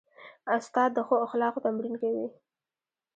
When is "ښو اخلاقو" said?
1.07-1.63